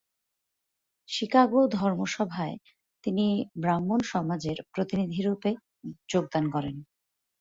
[1.09, 2.55] চিকাগো ধর্মমহাসভায়
[3.03, 3.25] তিনি
[3.55, 5.51] ব্রাহ্মসমাজের প্রতিনিধিরূপে
[6.09, 6.75] যোগদান করেন।